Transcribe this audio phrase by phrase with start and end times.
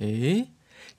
[0.00, 0.48] 诶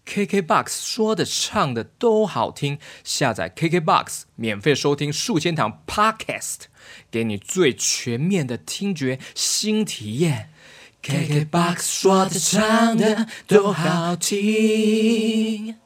[0.06, 6.66] ，KKBOX 说的唱的都好听，下载 KKBOX 免费收听数千堂 Podcast，
[7.10, 10.52] 给你最全面的听觉新体验。
[11.02, 15.81] KKBOX 说的唱的都好听。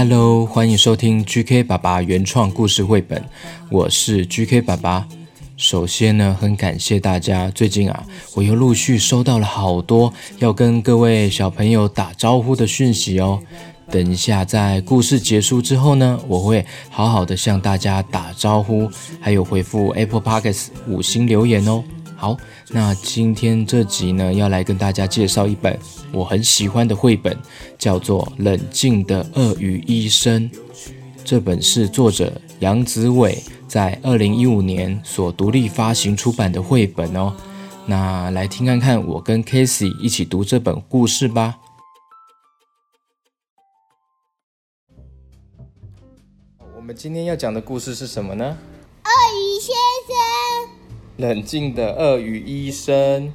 [0.00, 3.20] Hello 欢迎收听 GK 爸爸原创故事绘本，
[3.68, 5.08] 我是 GK 爸爸。
[5.56, 13.42] 首先呢，很感谢大家，最近啊，我又陆续收到了好多要跟各位小朋友打招呼的讯息哦。
[13.90, 18.88] 等一下在故事结束之后呢，我会好好的向大家打招呼，
[19.20, 21.82] 还有回复 Apple Podcast 五星留言哦。
[22.20, 22.36] 好，
[22.70, 25.78] 那今天这集呢，要来跟大家介绍一本
[26.10, 27.38] 我很喜欢的绘本，
[27.78, 30.50] 叫做《冷静的鳄鱼医生》。
[31.24, 37.32] 这本是作者杨子伟在二零一五年所独立发行出版的绘本哦。
[37.86, 41.56] 那来听看看我跟 Casey 一起读这本故事吧。
[46.74, 48.44] 我们今天要讲的故事是什么呢？
[49.04, 49.76] 鳄鱼先
[50.08, 50.37] 生。
[51.18, 53.34] 冷静的鳄鱼医生，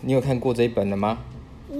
[0.00, 1.18] 你有看过这一本了吗？
[1.70, 1.78] 嗯，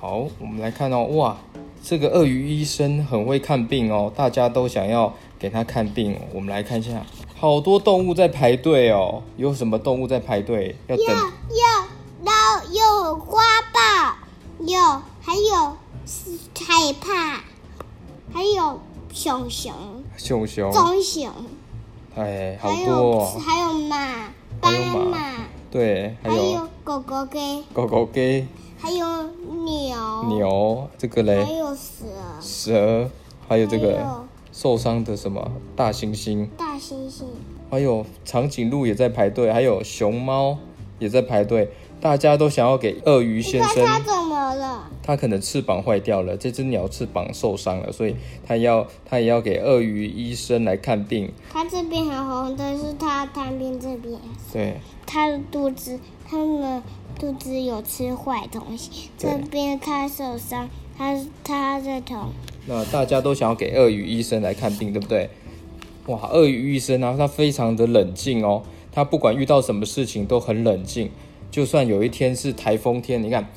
[0.00, 1.02] 好，我们来看哦。
[1.16, 1.36] 哇，
[1.82, 6.16] 这个鳄鱼医生很会看病哦，大家都想要给他看病。
[6.32, 7.04] 我们来看一下，
[7.34, 9.20] 好多动物在排队哦。
[9.36, 10.76] 有什么动物在排队？
[10.86, 11.06] 要等。
[11.06, 11.64] 有有
[12.24, 12.30] 猫，
[12.70, 13.42] 有花
[13.74, 14.16] 豹，
[14.64, 14.78] 有
[15.20, 15.76] 还有
[16.54, 17.40] 害怕，
[18.32, 18.80] 还有
[19.12, 19.74] 熊熊，
[20.16, 21.32] 熊熊，棕熊，
[22.14, 23.40] 哎，好多哦。
[23.44, 24.28] 还有还有马。
[24.60, 25.18] 斑马，
[25.70, 28.46] 对，还有，还有狗狗给，狗狗给，
[28.78, 29.22] 还有
[29.64, 32.04] 牛，牛，这个嘞，还有蛇，
[32.40, 33.10] 蛇，
[33.48, 37.24] 还有这个受伤的什么大猩猩，大猩猩，
[37.70, 40.58] 还有长颈鹿也在排队，还有熊猫
[40.98, 41.70] 也在排队，
[42.00, 43.84] 大家都想要给鳄鱼先生，
[45.02, 48.14] 他可能翅膀坏掉了，这只鸟翅膀受伤了，所以
[48.46, 51.32] 他要他也要给鳄鱼医生来看病。
[51.50, 54.18] 他这边很红的是他旁边这边。
[54.52, 54.74] 对。
[55.06, 55.98] 他的肚子，
[56.28, 56.82] 他的
[57.18, 59.08] 肚子有吃坏东西。
[59.16, 62.28] 这边他受伤，他他在痛。
[62.66, 65.30] 那大家都想要给鳄鱼医生来看病，对不对？
[66.06, 71.10] 哇，鳄鱼医生啊，他非常的冷静哦，他不管遇到什么事情都很冷静，
[71.50, 73.48] 就算有一天是台风天，你看。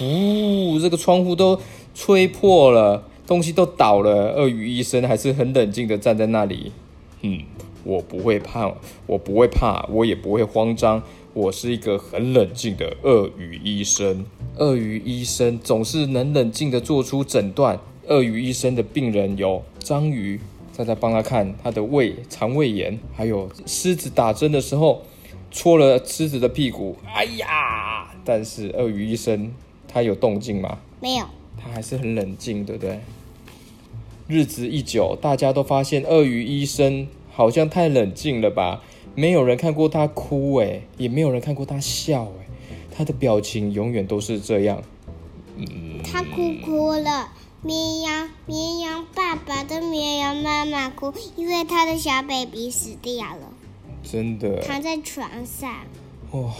[0.00, 1.60] 呜，这个窗户都
[1.94, 4.32] 吹破了，东西都倒了。
[4.32, 6.72] 鳄鱼医生还是很冷静的站在那里。
[7.22, 7.42] 嗯，
[7.84, 8.74] 我不会怕，
[9.06, 11.02] 我不会怕，我也不会慌张。
[11.32, 14.24] 我是一个很冷静的鳄鱼医生。
[14.56, 17.80] 鳄鱼医生总是能冷静的做出诊断。
[18.06, 20.38] 鳄鱼医生的病人有章鱼，
[20.70, 25.02] 在在帮他看他的胃、肠胃炎，还有狮子打针的时候
[25.50, 26.96] 戳了狮子的屁股。
[27.16, 28.13] 哎呀！
[28.24, 29.52] 但是鳄鱼医生。
[29.86, 30.78] 他有动静吗？
[31.00, 31.24] 没有，
[31.56, 32.98] 他还是很冷静，对不对？
[34.26, 38.82] 日子一久，大家都发现鳄鱼医生好像太冷静了吧？
[39.14, 42.46] 没有人看过他哭，哎，也没有人看过他笑，哎，
[42.90, 44.82] 他的表情永远都是这样。
[45.56, 47.28] 嗯，他哭哭了，
[47.62, 53.52] 绵羊，绵羊爸爸跟绵羊妈妈哭，因为他的小 baby 死掉了。
[54.02, 55.70] 真的，躺在床上。
[56.32, 56.52] 哇。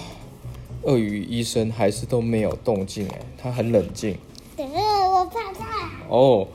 [0.85, 4.17] 鳄鱼医生还是都没有动静哎，他很冷静。
[4.57, 5.91] 对，我怕他。
[6.09, 6.47] 哦，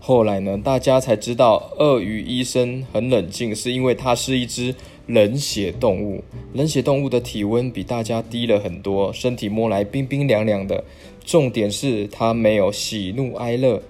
[0.00, 4.74] 后来呢，大家才知道鳄鱼医生很冷静，是因为它是一只
[5.06, 6.22] 冷血动物。
[6.52, 10.84] 冷血动物的体温比大家低了很多，身体摸来冰冰凉凉的。
[11.24, 13.82] 重点是它没有喜怒哀乐，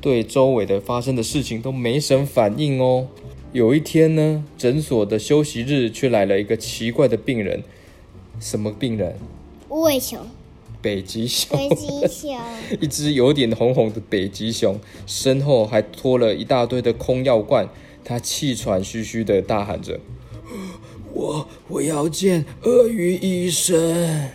[0.00, 3.08] 对周围的发生的事情都没什么反应哦。
[3.52, 7.62] 有一天呢，诊所的休息日却来了一个奇怪的病人。
[8.40, 9.16] 什么病人？
[9.68, 10.20] 无尾熊，
[10.80, 12.38] 北极熊，北极熊，
[12.80, 17.68] 一只有点红红的北极熊，身后还拖了一大堆的空药罐。
[18.04, 19.98] 他气喘吁吁的大喊着
[21.12, 24.30] ：“我我要见鳄鱼医生！”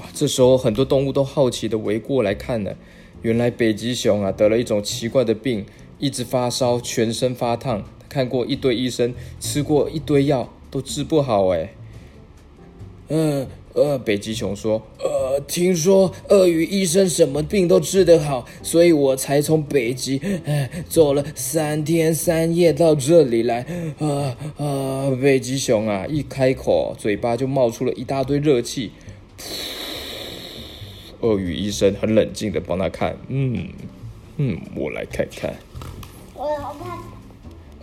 [0.00, 0.04] 哇！
[0.14, 2.74] 这时候很多动物都好奇的围过来看呢。
[3.20, 5.66] 原来北极熊啊得了一种奇怪的病，
[5.98, 7.84] 一直发烧，全身发烫。
[8.08, 11.74] 看过一堆医生，吃过一堆药，都治不好哎。
[13.08, 23.64] 嗯呃，北极熊说：“呃，我听说鳄鱼医生什么病都治得好，所以我才从北极哎走了三天三夜到这里来。
[24.00, 25.10] 啊啊！
[25.22, 28.90] 北极熊啊，一开口，嘴巴就冒出了一大堆热气。
[31.20, 33.68] 鳄鱼医生很冷静的帮他看，嗯
[34.38, 35.54] 嗯，我来看看。
[36.34, 36.98] 我好怕。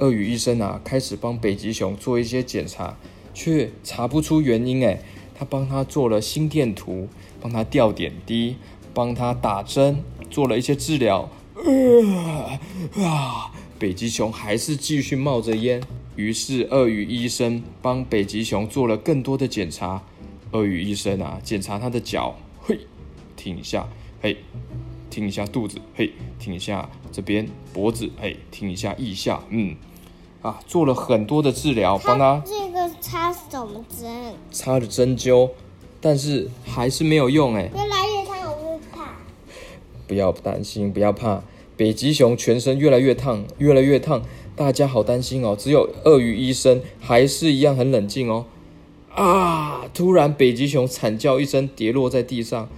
[0.04, 2.98] 鳄鱼医生啊，开始帮北极熊做一些检查，
[3.34, 4.86] 却查不出原因。
[4.86, 5.00] 哎，
[5.38, 7.08] 他帮他做了心电图，
[7.42, 8.56] 帮他吊点滴，
[8.94, 11.30] 帮他打针，做了一些治疗。
[11.56, 12.60] 啊
[13.04, 13.52] 啊！
[13.78, 15.82] 北极熊还是继续冒着烟。
[16.16, 20.02] 于是鳄鱼医生帮北极熊做了更多的检查。
[20.52, 22.80] 鳄鱼医生啊，检查他的脚，嘿，
[23.36, 23.88] 挺一下，
[24.22, 24.38] 嘿。
[25.08, 29.74] 挺一下肚子，嘿，挺一下这边脖子，嘿，挺一下腋下，嗯，
[30.46, 34.08] 啊，做了很多的治疗，帮他这个插什么针？
[34.52, 35.50] 插了针灸，
[36.00, 39.16] 但是还是没有用，哎，越来越烫，我会怕。
[40.06, 41.42] 不要担心，不要怕，
[41.76, 44.22] 北极熊全身越来越烫，越来越烫，
[44.56, 45.56] 大家好担心哦。
[45.58, 48.46] 只有鳄鱼医生还是一样很冷静哦。
[49.16, 49.82] 啊！
[49.96, 52.70] 突然，北极熊惨叫一声，跌落在地上。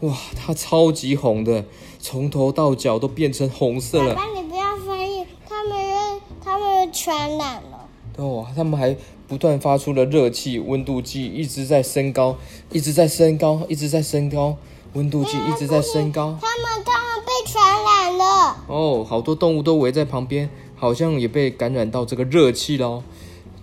[0.00, 1.66] 哇，它超级红的，
[2.00, 4.16] 从头到脚都变成红色了。
[4.16, 7.88] 爸爸，你不要翻译，他们他们传染了。
[8.16, 8.96] 哦，他们还
[9.26, 12.36] 不断发出了热气，温度计一直在升高，
[12.70, 14.56] 一直在升高，一直在升高，
[14.92, 16.38] 温度计一直在升高。
[16.40, 18.56] 他们他们被传染了。
[18.68, 23.02] 哦，好多动物都围在旁边，好像也被感染到这个热气了。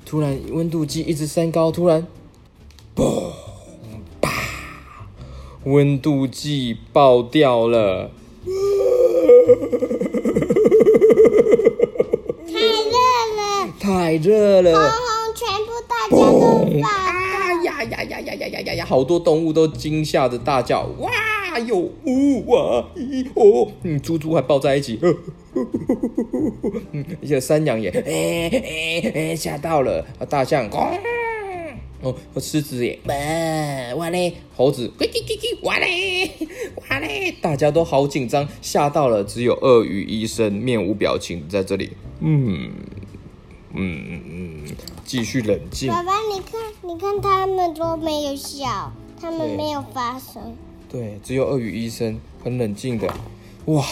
[0.05, 2.05] 突然，温度计一直升高，突然，
[2.93, 3.31] 嘣！
[5.63, 8.11] 温度计爆掉了，
[14.09, 18.83] 太热了，红红，全部大家都发啊呀呀呀呀呀呀呀呀！
[18.83, 21.11] 好多动物都惊吓的大叫，哇
[21.59, 24.99] 有呜哇咦哦，嗯，猪猪还抱在一起，
[26.91, 30.67] 嗯，而且山羊也哎哎哎吓到了，大象
[32.01, 32.97] 哦，狮子也，
[33.95, 34.33] 哇嘞！
[34.55, 36.31] 猴子，叽叽叽叽，哇嘞，
[36.89, 37.35] 哇嘞！
[37.39, 39.23] 大家都好紧张，吓到了。
[39.23, 41.91] 只有鳄鱼医生面无表情在这里，
[42.21, 42.71] 嗯
[43.73, 44.75] 嗯嗯，
[45.05, 45.89] 继续冷静。
[45.89, 50.55] 爸爸，你看，你看，他们都没有笑，他们没有发声。
[50.89, 53.07] 对，只有鳄鱼医生很冷静的。
[53.65, 53.85] 哇，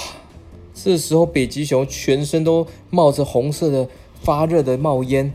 [0.73, 3.87] 这时候北极熊全身都冒着红色的
[4.21, 5.33] 发热的冒烟。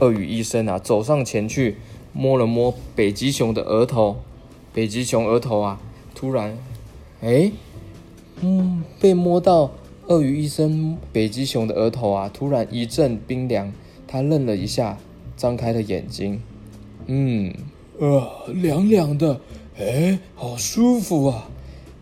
[0.00, 1.76] 鳄鱼医生啊，走上前去。
[2.14, 4.16] 摸了摸北极熊的额头，
[4.72, 5.78] 北极熊额头啊，
[6.14, 6.58] 突然，
[7.20, 7.52] 哎，
[8.40, 9.70] 嗯，被摸到
[10.08, 13.70] 鳄鱼医生北极熊的额头啊，突然一阵冰凉，
[14.06, 14.98] 他愣了一下，
[15.36, 16.40] 张开了眼睛，
[17.06, 17.52] 嗯，
[18.00, 19.38] 啊，凉凉的，
[19.78, 21.50] 哎，好舒服啊！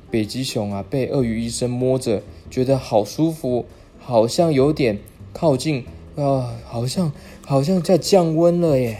[0.08, 3.66] 北极熊啊，被鳄鱼医生摸着，觉得好舒服，
[3.98, 5.00] 好像有点
[5.32, 7.12] 靠近啊，好像
[7.44, 8.98] 好像在降温了耶。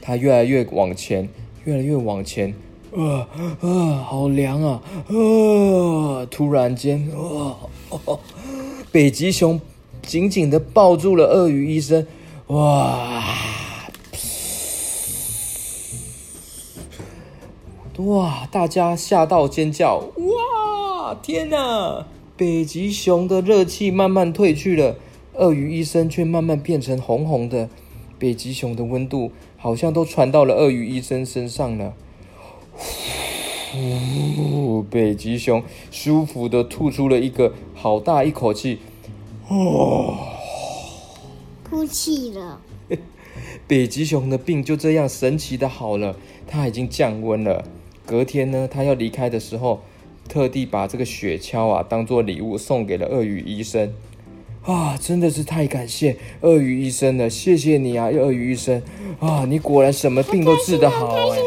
[0.00, 1.28] 它越来越往前，
[1.64, 2.54] 越来越往前，
[2.96, 3.28] 啊
[3.60, 4.82] 啊，好凉啊！
[5.08, 7.56] 啊，突然间，哇，
[8.92, 9.60] 北极熊
[10.02, 12.06] 紧紧的抱住了鳄鱼医生，
[12.46, 13.24] 哇，
[17.98, 22.06] 哇，大家吓到尖叫，哇，天哪！
[22.36, 24.96] 北极熊的热气慢慢退去了，
[25.34, 27.68] 鳄鱼医生却慢慢变成红红的，
[28.18, 29.32] 北极熊的温度。
[29.56, 31.94] 好像都传到了鳄鱼医生身上了。
[33.74, 38.78] 呼，北极熊舒服的吐出了一个好大一口气。
[39.48, 40.16] 哦，
[41.68, 42.60] 哭泣了。
[43.66, 46.16] 北极熊的病就这样神奇的好了，
[46.46, 47.64] 它已经降温了。
[48.06, 49.80] 隔天呢，它要离开的时候，
[50.28, 53.92] 特地把这个雪橇啊当做礼物送给了鳄鱼医生。
[54.62, 58.82] 啊，真的是太感谢鳄鱼医生了，谢谢你啊，鳄鱼医生
[59.18, 61.42] 啊，你果然什么病都治得好哎、欸。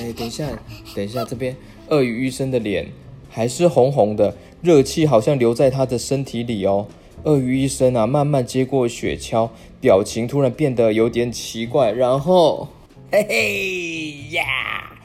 [0.00, 0.48] 哎、欸，等一下，
[0.94, 1.56] 等一下，这边
[1.88, 2.88] 鳄鱼医生的脸
[3.30, 6.86] 还是红红的，热气好像留在他的身体里哦。
[7.22, 9.48] 鳄鱼医生啊，慢慢接过雪橇，
[9.80, 12.68] 表情突然变得有点奇怪，然后，
[13.10, 14.98] 嘿嘿呀，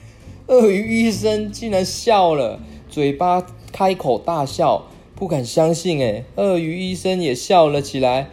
[0.48, 3.46] 鳄鱼医生竟然笑了，嘴巴。
[3.75, 6.24] 开口大笑，不敢相信哎！
[6.36, 8.29] 鳄鱼医生也笑了起来，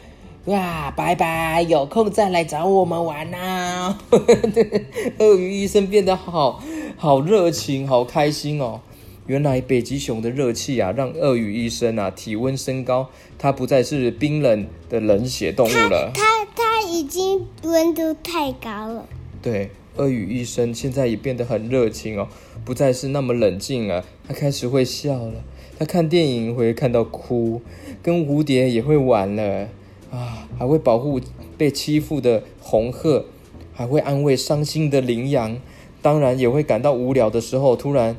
[0.47, 3.99] 哇，拜拜，有空再来找我们玩呐！
[5.19, 6.63] 鳄鱼医生变得好
[6.97, 8.81] 好热情，好开心哦！
[9.27, 16.11] 原来北极熊的热气啊，让鳄鱼医生啊体温升高，它不再是冰冷的冷血动物了。
[16.15, 19.07] 它它已经温度太高了。
[19.43, 22.27] 对，鳄鱼医生现在也变得很热情哦，
[22.65, 24.07] 不再是那么冷静了。
[24.27, 25.45] 他开始会笑了，
[25.79, 27.61] 他看电影会看到哭，
[28.03, 29.69] 跟蝴蝶也会玩了
[30.11, 31.21] 啊，还会保护
[31.57, 33.27] 被欺负的红鹤，
[33.73, 35.59] 还会安慰伤心的羚羊。
[36.03, 38.17] 当然也会感到无聊的时候，突然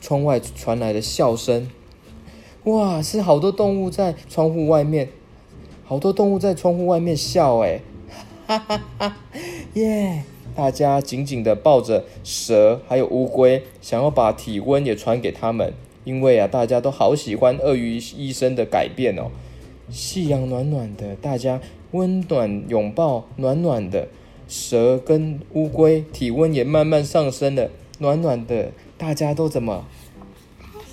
[0.00, 1.68] 窗外传来的笑声。
[2.64, 5.08] 哇，是好多动物在窗户外面，
[5.84, 7.80] 好多动物在窗户外面笑哎，
[8.46, 9.16] 哈哈哈，
[9.74, 10.22] 耶！
[10.54, 15.74] 大家紧紧地抱着蛇，还有乌龟，想要把体温也传给他们。
[16.04, 19.32] 因为啊，大家都好喜欢鳄鱼医生的改变哦。
[19.90, 21.60] 夕阳暖暖的，大家
[21.92, 24.08] 温暖拥抱，暖暖的。
[24.46, 29.86] 蛇跟乌龟体温也慢慢上升了，暖暖的，大家都怎么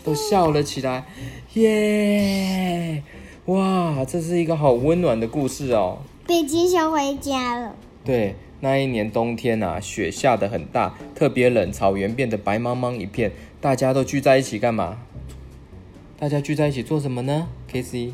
[0.03, 1.05] 都笑了起来，
[1.53, 3.03] 耶！
[3.45, 5.99] 哇，这是一个好温暖的故事哦。
[6.25, 7.75] 北极熊回家了。
[8.05, 8.35] 对。
[8.63, 13.31] 那一年冬天啊，雪下得很大，特别冷，草原变得白茫茫一片。
[13.59, 14.99] 大家都聚在一起干嘛？
[16.19, 17.47] 大家聚在一起做什么呢？
[17.73, 18.13] 嗯，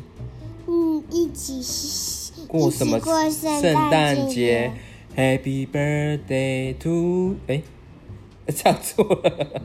[1.10, 1.62] 一起
[2.46, 4.72] 过什么圣诞节
[5.16, 7.36] ？Happy birthday to……
[7.46, 7.62] 哎，
[8.54, 9.62] 唱错了，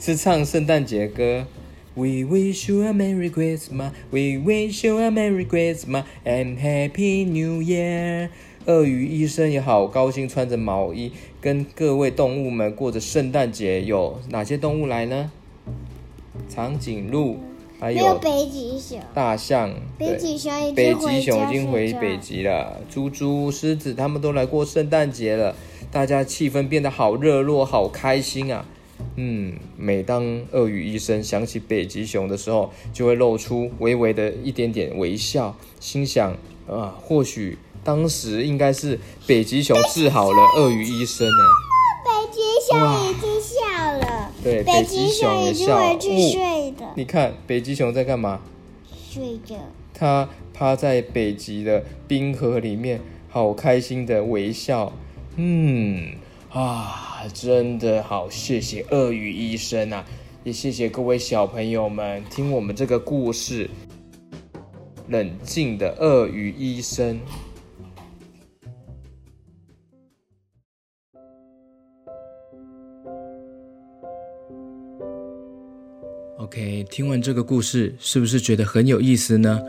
[0.00, 1.46] 是唱圣诞节歌。
[1.94, 3.92] We wish you a merry Christmas.
[4.10, 8.28] We wish you a merry Christmas and happy New Year.
[8.66, 13.82] 鳄鱼医生也好高兴，穿着毛衣跟各位动物们过着圣诞节。
[13.82, 15.30] 有哪些动物来呢？
[16.48, 17.38] 长颈鹿，
[17.78, 19.74] 还有北极熊、大象。
[19.98, 22.80] 北极熊已经北极熊已经回北极了。
[22.88, 25.54] 猪猪、狮子他们都来过圣诞节了，
[25.90, 28.64] 大家气氛变得好热络，好开心啊！
[29.16, 36.32] 嗯，每当鳄鱼医生想起北极熊的时候，就会露出微微的一点点微笑，心想
[36.66, 37.58] 啊，或许。
[37.84, 41.44] 当时应该是北极熊治好了鳄鱼医生呢。
[42.04, 42.76] 北极熊
[43.10, 43.55] 已经笑
[43.92, 44.32] 了。
[44.42, 45.78] 对，北极熊也笑。
[45.78, 46.86] 回去睡的。
[46.94, 48.40] 你看北极熊在干嘛？
[49.10, 49.54] 睡着。
[49.92, 54.92] 它趴在北极的冰河里面，好开心的微笑。
[55.36, 56.12] 嗯
[56.50, 60.04] 啊，真的好，谢谢鳄鱼医生啊！
[60.44, 63.68] 也谢谢各位小朋友们听我们这个故事。
[65.08, 67.20] 冷静的鳄鱼医生。
[76.46, 79.60] OK，听完这个故事，是不是觉得很有意思呢？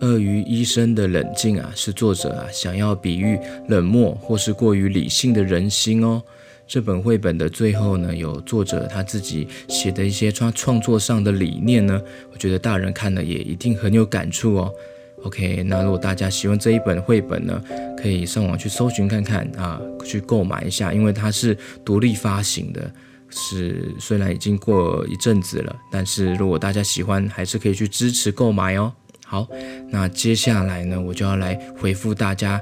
[0.00, 6.22] 鳄鱼医生的冷静啊，是作者啊想要比喻冷漠或是过于理性的人心哦。
[6.68, 12.00] 这本绘本的最后呢，有作者他自己写的一些创创作上的理念呢，
[12.32, 14.72] 我觉得大人看了也一定很有感触哦。
[15.24, 17.60] OK，那如果大家喜欢这一本绘本呢，
[18.00, 22.88] 可以上网去搜寻看看啊，去购买一下，因为它是独立发行的。
[23.30, 28.92] 是，虽然已经过一阵子了，但是如果大家喜欢，还是可以去支持购买哦。
[29.24, 29.46] 好，
[29.88, 32.60] 那接下来呢，我就要来回复大家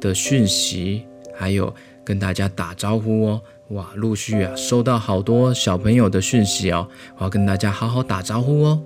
[0.00, 1.72] 的讯息，还有
[2.04, 3.40] 跟大家打招呼哦。
[3.68, 8.82] 哇，陆续啊收到好多小朋友的讯息哦，我要跟大家好好打招呼哦。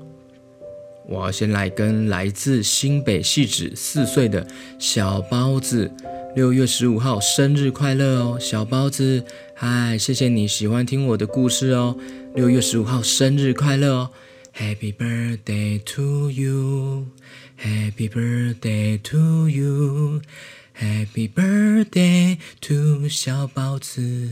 [1.07, 4.47] 我要先来跟来自新北汐止四岁的
[4.78, 5.90] 小包子。
[6.34, 9.24] 六月十五号生日快乐哦，小包子！
[9.54, 11.96] 嗨，谢谢你喜欢听我的故事哦。
[12.34, 14.10] 六月十五号生日快乐哦
[14.52, 24.28] ，Happy birthday to you，Happy birthday to you，Happy birthday to 小包子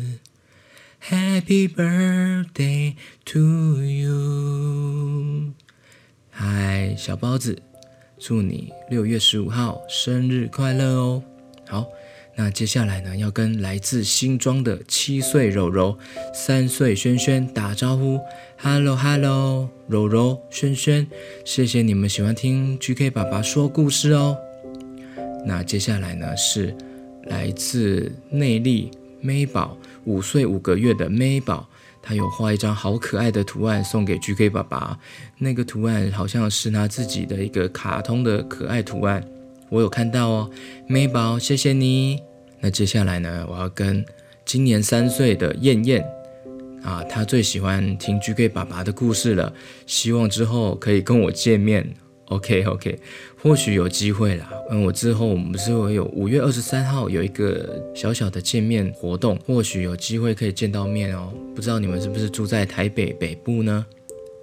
[1.08, 2.94] ，Happy birthday
[3.26, 5.52] to you。
[6.30, 7.62] 嗨，小包子，
[8.18, 11.22] 祝你六月十五号生日快乐哦。
[11.72, 11.86] 好，
[12.36, 15.96] 那接下来呢，要跟来自新庄的七岁柔柔、
[16.34, 18.20] 三岁轩轩打招呼。
[18.58, 21.06] Hello，Hello，柔柔、轩轩，
[21.46, 24.36] 谢谢你们喜欢听 GK 爸爸说故事哦。
[25.46, 26.76] 那接下来呢，是
[27.24, 28.90] 来自内力
[29.24, 31.66] May 宝，五岁五个月的 May 宝，
[32.02, 34.98] 他有画一张好可爱的图案送给 GK 爸爸。
[35.38, 39.26] 那个图案好像是他自己的一个卡通的可爱图案。
[39.72, 40.50] 我有看到哦，
[40.86, 42.20] 美宝，谢谢你。
[42.60, 44.04] 那接下来呢，我要跟
[44.44, 46.04] 今年三岁的燕燕
[46.82, 49.50] 啊，她最喜欢听 GK 爸爸的故事了，
[49.86, 51.90] 希望之后可以跟我见面。
[52.26, 52.98] OK OK，
[53.42, 54.50] 或许有机会啦。
[54.70, 61.32] 嗯，我之后我们不是会有五月二十三号有一个小小的见面活动，或许有机会可以见到面哦。
[61.54, 63.86] 不知道你们是不是住在台北北部呢？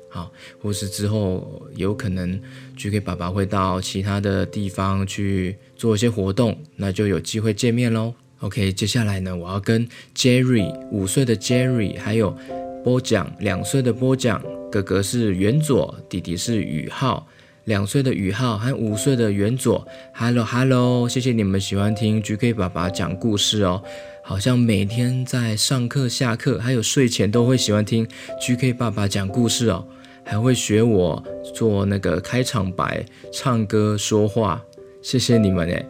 [0.10, 2.40] 好，或是之后有可能
[2.76, 8.14] GK 爸爸会到其他的地方去做一些活动，那就有机会见面喽。
[8.40, 12.36] OK，接下来呢，我要跟 Jerry 五岁的 Jerry，还有
[12.84, 17.28] 波奖两岁的波奖，哥哥是元佐，弟弟是宇浩，
[17.66, 19.86] 两岁的宇浩和五岁的元佐。
[20.14, 23.84] Hello Hello，谢谢你们喜欢听 GK 爸爸讲故事哦，
[24.24, 28.08] 好像每天在上课、下课还有睡前都会喜欢听
[28.40, 29.86] GK 爸爸讲故事哦，
[30.30, 31.24] 还会学我
[31.56, 34.62] 做那个开场白、唱歌、说话，
[35.02, 35.84] 谢谢你们诶。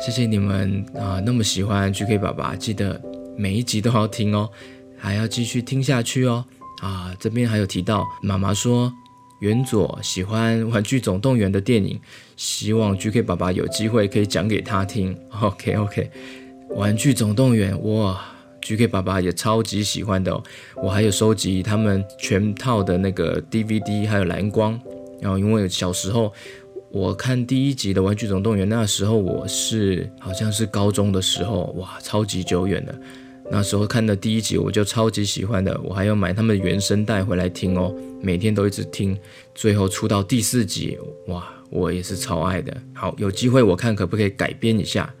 [0.00, 3.00] 谢谢你们啊、那么喜欢 GK 爸爸，记得
[3.36, 4.50] 每一集都要听哦，
[4.98, 6.44] 还要继续听下去哦。
[6.82, 8.92] 啊，这边还有提到，妈妈说
[9.38, 12.00] 元佐喜欢《玩具总动员》的电影，
[12.36, 15.16] 希望 GK 爸爸有机会可以讲给他听。
[15.40, 16.10] OK OK，
[16.74, 18.20] 《玩具总动员》哇
[18.64, 20.42] ，GK 爸爸也超级喜欢的哦。
[20.74, 24.80] 我还有收集他们全套的那个 DVD，还有蓝光。
[25.20, 26.32] 然后因为小时候。
[26.90, 32.96] 我看第一集的《玩具总动员》，那时候我是好像是高中的时候，哇，超级久远的。
[33.50, 37.92] 那时候看的第一集，我就超级喜欢的，我还要买他们的原声带回来听哦，
[38.22, 39.18] 每天都一直听。
[39.56, 42.72] 最后出到第四集，哇，我也是超爱的。
[42.94, 45.12] 好，有机会我看可不可以改编一下。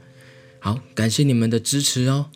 [0.60, 2.26] 好，感谢你们的支持哦。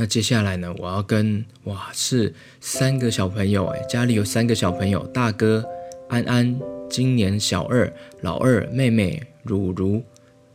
[0.00, 5.62] 那接下来呢，我要跟哇是三个小朋友哎，家里有三个小朋友，大哥
[6.08, 6.58] 安安。
[6.88, 7.92] 今年小二，
[8.22, 10.02] 老二妹妹如如，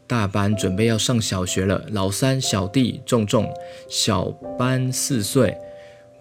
[0.07, 1.85] 大班准备要上小学了。
[1.91, 3.47] 老三小弟重重，
[3.87, 5.55] 小班四岁。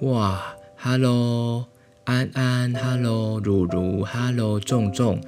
[0.01, 1.65] 哇，Hello
[2.05, 5.19] 安安，Hello 如如，Hello 重重。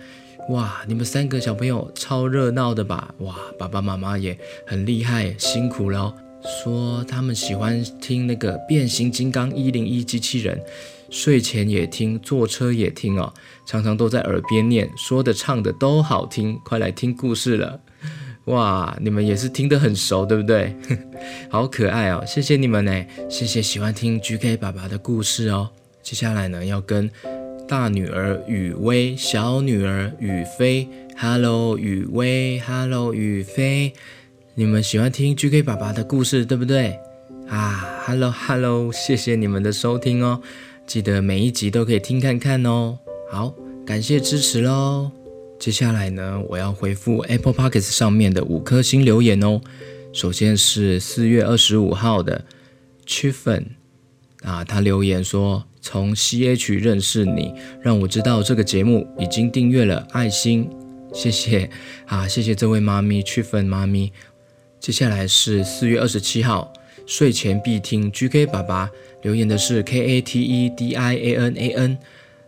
[0.51, 3.15] 哇，你们三个小朋友超热闹的吧？
[3.21, 6.15] 哇，爸爸妈妈也很厉害，辛苦了。
[6.47, 10.61] 说他们喜欢听那个变形金刚一零一机器人。
[11.09, 13.33] 睡前也听，坐车也听哦，
[13.65, 17.81] 常常都在耳边念，说的唱的都好听，快来听故事了，
[18.47, 20.75] 哇，你们也是听得很熟，对不对？
[21.49, 25.71] 好可爱哦，谢谢你们呢，谢谢喜欢听 GK 爸爸的故事哦。
[26.03, 27.09] 接下来呢，要跟
[27.69, 33.93] 大女儿雨薇、小女儿雨飞，Hello 雨薇，Hello 雨飞，
[34.59, 36.99] 你们喜欢听 GK 爸爸的故事，对不对？
[37.47, 40.41] 啊，Hello Hello，谢谢你们的收听哦。
[40.87, 42.99] 记得每一集都可以听看看哦。
[43.31, 45.11] 好，感谢支持喽。
[45.61, 49.61] 接下来呢，我要回复 Apple Podcast 上面的五颗星留言哦。
[50.15, 52.43] 首先是四月二十五号的
[53.07, 53.67] Chiffen
[54.41, 60.67] 啊，他留言说：“从 CH 认识你，让我知道这个节目已经订阅了，爱心，
[61.13, 61.69] 谢谢
[62.07, 64.11] 啊，谢谢这位妈咪 Chiffen 妈咪。”
[64.87, 66.73] 接下来是四月二十七号，
[67.07, 68.89] 睡前必听 GK 爸爸。
[69.23, 71.99] 留言的是 K A T E D I A N A N，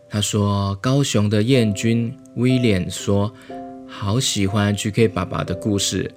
[0.09, 3.29] 他说高雄的燕君威廉说
[3.85, 6.09] 好喜欢 GK 爸爸的故事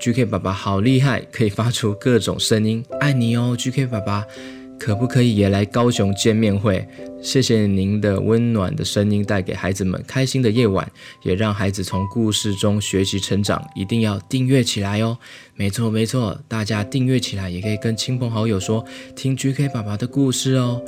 [0.00, 4.26] ，GK 爸爸好厉害，可以发出各种声音，爱你哦，GK 爸爸。
[4.78, 6.86] 可不可以也来高雄见面会？
[7.20, 10.88] 谢谢您的温暖的声音，带给孩子们开心的夜晚，
[11.22, 13.60] 也让孩子从故事中学习成长。
[13.74, 15.18] 一定要订阅起来哦！
[15.56, 18.84] 没错没错，大家订阅起来，也可以跟亲朋好友说
[19.16, 20.80] 听 GK 爸爸的故事哦。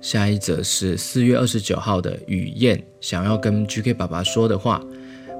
[0.00, 4.80] 下一则是四月二十九号的雨燕，想要跟 GK 爸爸说的话。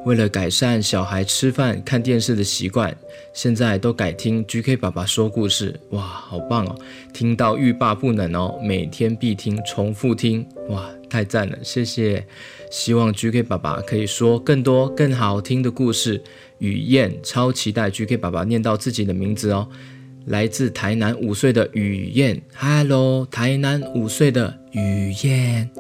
[0.05, 2.95] 为了改善小孩吃饭看电视的习惯，
[3.33, 5.81] 现在都改听 GK 爸爸说故事。
[5.91, 6.79] 哇，好棒哦！
[7.13, 10.47] 听到欲罢不能哦，每天必听，重复听。
[10.69, 12.27] 哇，太赞了，谢谢！
[12.71, 16.23] 希望 GK 爸爸可以说更多更好听的故事。
[16.59, 19.67] 雨燕超期待 GK 爸爸念到自己的名字哦。
[20.27, 25.71] 来自台南五岁的雨燕，Hello，台南五岁的雨燕。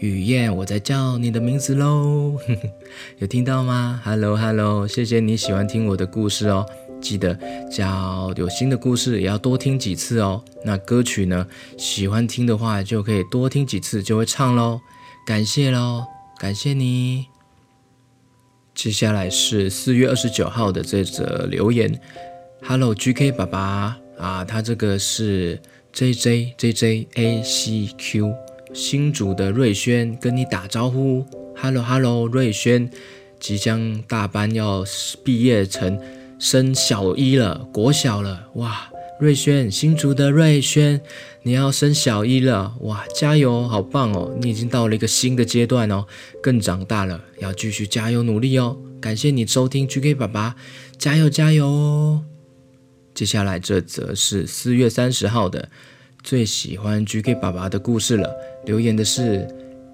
[0.00, 2.38] 雨燕，我在叫你的名字喽，
[3.18, 6.64] 有听到吗？Hello Hello，谢谢你喜欢听我的故事哦，
[7.00, 7.36] 记得
[7.68, 10.44] 叫有新的故事也要多听几次哦。
[10.64, 14.80] 那歌曲呢，喜欢听的话就可以多听几次就会唱喽，
[15.26, 16.04] 感谢喽，
[16.38, 17.26] 感谢你。
[18.74, 22.00] 接下来是四月二十九号的这则留言
[22.62, 25.60] ，Hello GK 爸爸啊，他这个是
[25.92, 28.47] JJ JJ ACQ。
[28.78, 32.88] 新竹的瑞轩跟你打招呼，Hello Hello，瑞轩
[33.40, 34.84] 即将大班要
[35.24, 36.00] 毕业成
[36.38, 38.88] 升小一了，国小了，哇，
[39.18, 41.00] 瑞轩，新竹的瑞轩，
[41.42, 46.06] 你要升小一了，哇，加油，好棒哦，你已经到了一个新的阶段哦，
[46.40, 50.54] 更长大了，要继续加油努力哦，感谢你收听 GK 爸爸，
[50.96, 52.22] 加油加油哦。
[53.12, 55.68] 接下来这则是四月三十号的。
[56.22, 58.30] 最喜欢 GK 爸爸的故事了。
[58.64, 59.46] 留言的是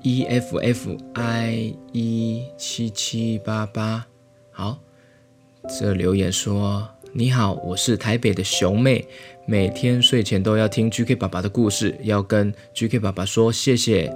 [0.03, 4.07] E F F I 一七七八八。
[4.51, 4.79] 好，
[5.79, 9.07] 这留言说：“你好，我是台北的熊妹，
[9.47, 14.13] 每天睡前都要听 GK 爸爸的故事，要跟 GK 爸爸说谢谢，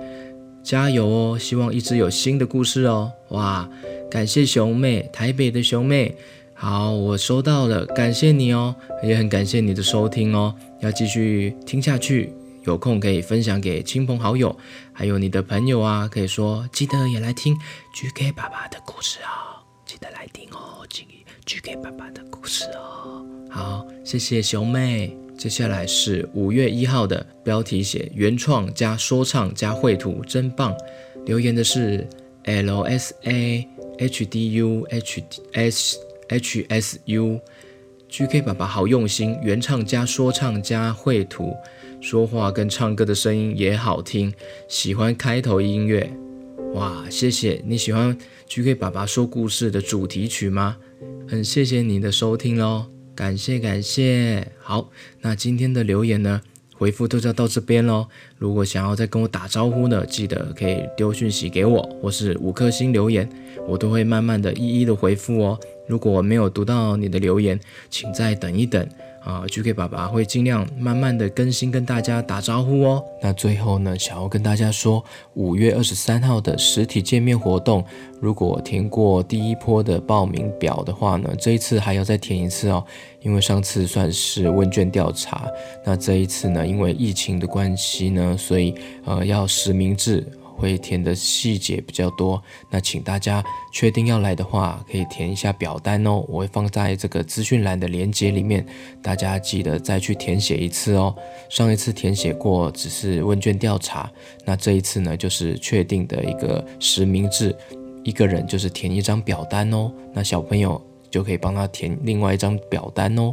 [0.63, 1.39] 加油哦！
[1.39, 3.13] 希望一直有新的故事哦。
[3.29, 3.69] 哇，
[4.11, 6.15] 感谢熊妹，台北的熊妹，
[6.61, 12.33] 好，我收到了，感谢你哦，也很感谢你的收听哦，要继续听下去。
[12.65, 14.55] 有空可以分享给亲朋好友，
[14.93, 17.57] 还有你的朋友啊，可以说记得也来听
[17.95, 21.07] GK 爸爸的故事哦，记得来听哦，请
[21.47, 23.25] GK 爸爸的故事哦。
[23.49, 25.17] 好，谢谢熊妹。
[25.39, 30.77] 接下来是五月一号的标题写原创加说唱加绘图，真棒。
[31.25, 32.05] 留言的是
[32.43, 33.67] L S A
[33.99, 41.55] H D U H S H S U，GK 爸爸好用心，原唱加说唱加绘图。
[42.01, 44.33] 说话跟唱歌的声音也好听，
[44.69, 46.09] 喜欢开头音乐，
[46.75, 50.77] 哇，谢谢你喜欢 GK 爸爸说故事的主题曲吗？
[51.27, 52.87] 很谢谢你的收听哦，
[53.17, 54.47] 感谢感谢。
[54.61, 56.41] 好，那今天的留言呢，
[56.73, 58.07] 回复都就要到这边喽。
[58.39, 63.29] 如果想要再跟我打招呼呢，记得可以丢讯息给我，或是五颗星留言，
[63.67, 65.59] 我都会慢慢的一一的回复哦。
[65.89, 67.59] 如果我没有读到你的留言，
[67.91, 68.87] 请再等一等。
[69.25, 73.05] 啊，GK 爸爸会尽量慢慢的更新，跟大家打招呼哦。
[73.21, 77.85] 那最后呢，想要跟大家说，五月二十三号的实体见面活动，
[78.21, 82.83] 如果填过第一波的报名表的话呢，这一次还要再填一次哦，
[83.21, 85.47] 因为上次算是问卷调查，
[85.85, 88.75] 那这一次呢，因为疫情的关系呢，所以
[89.05, 90.27] 呃要实名制。
[90.59, 93.43] 会填的细节比较多，那请大家
[93.73, 98.67] 确定要来的话，可以填一下表单哦，我会放在这个资讯栏的链接里面，
[99.01, 101.15] 大家记得再去填写一次哦。
[101.49, 104.11] 上一次填写过只是问卷调查，
[104.45, 107.57] 那这一次呢就是确定的一个实名制，
[108.03, 113.33] 一个人就是填一张表单哦，那小朋友就可以帮他填另外一张表单哦。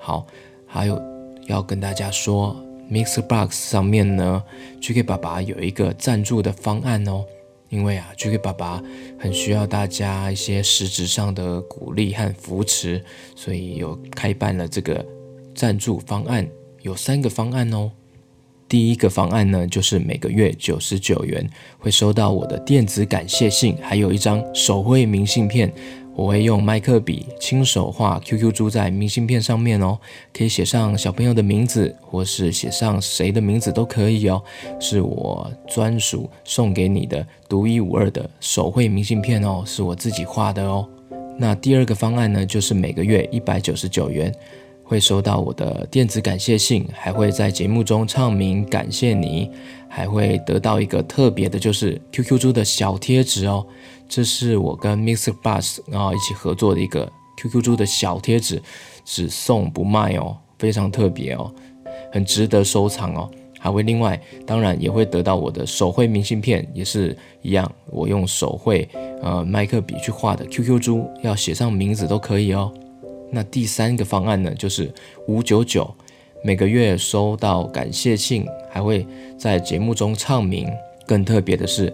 [0.00, 0.26] 好，
[0.66, 1.00] 还有
[1.46, 2.56] 要跟大家说。
[2.92, 4.42] Mixbox 上面呢
[4.82, 7.24] ，GK 爸爸有一个赞助的方案哦。
[7.70, 8.82] 因为啊，GK 爸爸
[9.18, 13.02] 很需要大家一些实质上的鼓励和扶持，
[13.34, 15.02] 所以有开办了这个
[15.54, 16.46] 赞助方案，
[16.82, 17.90] 有三个方案哦。
[18.68, 25.72] 第一个方案呢，就是每个月九十九元会收到我的电子感谢信，还有一张手绘明信片。
[26.14, 29.98] 我会用麦克笔亲手画 QQ 猪在明信片上面哦，
[30.32, 34.42] 可以写上小朋友的名字，或是写上谁的名字都可以哦，
[34.78, 40.86] 是我专属送给你的独一无二的手绘明信片哦，是我自己画的哦。
[41.38, 44.32] 那第二个方案呢，就是每个月一百九十九元
[44.92, 49.50] 会收到我的电子感谢信，还会在节目中唱名感谢你，
[49.88, 53.66] 还会得到一个特别的，就是 QQ 猪的小贴纸哦。
[54.06, 55.34] 这是我跟 Mr.
[55.42, 58.62] Bus 然后一起合作的一个 QQ 猪的小贴纸，
[59.02, 61.50] 只送不卖哦，非常特别哦，
[62.12, 63.30] 很值得收藏哦。
[63.58, 68.86] 还会另外，当然也会得到我的手绘明信片，也是一样，我用手绘
[69.22, 72.70] 呃麦克笔去画的 QQ 猪，要写上名字都可以哦。
[73.32, 74.92] 那第三个方案呢，就是
[75.26, 75.92] 五九九，
[76.44, 80.68] 每个月收到感谢信，还会在节目中唱名。
[81.06, 81.92] 更特别的是。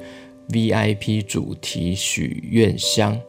[0.50, 3.20] VIP 主题许愿箱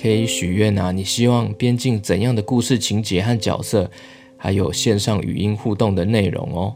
[0.00, 3.90] 可以许愿啊，你希望编进怎样的故事情节和角色，
[4.36, 6.72] 还有线上语音互动的内容哦。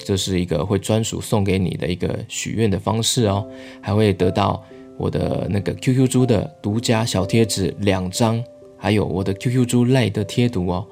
[0.00, 3.48] 这是一个会专属送给你的一个许愿的方式哦，
[3.80, 4.60] 还会得到
[4.98, 8.42] 我的那个 QQ 猪的独家小贴纸两张，
[8.86, 10.86] 还有我的 QQ 猪赖的贴图哦，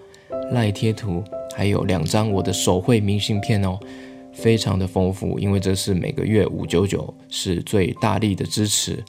[0.51, 1.23] 赖贴图，
[1.55, 3.79] 还有两张我的手绘明信片哦。
[4.33, 9.01] 非常的丰富，因为这是每个月五九九，是最大力的支持，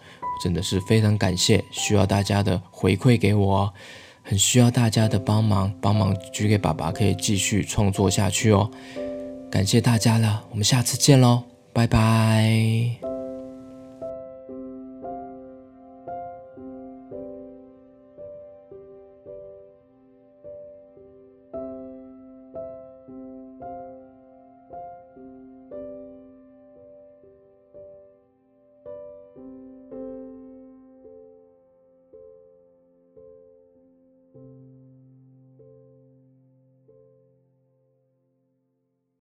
[0.43, 3.73] 真的是非常感谢，需要大家的回馈给我，
[4.21, 8.69] 很需要大家的帮忙，帮忙 GK 爸爸可以继续创作下去哦，
[9.49, 11.41] 感谢大家了，我们下次见喽，
[11.73, 13.14] 拜拜。